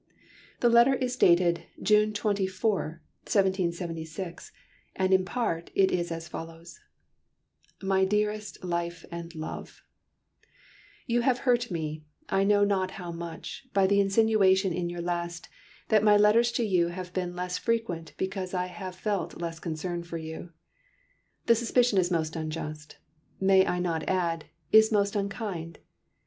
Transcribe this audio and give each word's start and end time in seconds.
The 0.61 0.69
letter 0.69 0.95
is 0.95 1.15
dated 1.15 1.65
"June 1.79 2.11
24, 2.11 2.99
1776," 3.25 4.51
and 4.95 5.13
in 5.13 5.23
part 5.23 5.69
is 5.75 6.11
as 6.11 6.27
follows: 6.27 6.79
"MY 7.83 8.05
DEAREST 8.05 8.63
LIFE 8.63 9.05
AND 9.11 9.35
LOVE: 9.35 9.83
"You 11.05 11.21
have 11.21 11.37
hurt 11.45 11.69
me, 11.69 12.03
I 12.29 12.43
know 12.43 12.63
not 12.63 12.89
how 12.97 13.11
much, 13.11 13.67
by 13.75 13.85
the 13.85 13.99
insinuation 14.01 14.73
in 14.73 14.89
your 14.89 15.01
last, 15.03 15.49
that 15.89 16.01
my 16.03 16.17
letters 16.17 16.51
to 16.53 16.63
you 16.63 16.87
have 16.87 17.13
been 17.13 17.35
less 17.35 17.59
frequent 17.59 18.13
because 18.17 18.55
I 18.55 18.65
have 18.65 18.95
felt 18.95 19.39
less 19.39 19.59
concern 19.59 20.01
for 20.01 20.17
you. 20.17 20.49
"The 21.45 21.53
suspicion 21.53 21.99
is 21.99 22.09
most 22.09 22.35
unjust; 22.35 22.97
may 23.39 23.67
I 23.67 23.77
not 23.77 24.09
add, 24.09 24.45
is 24.71 24.91
most 24.91 25.15
unkind. 25.15 25.77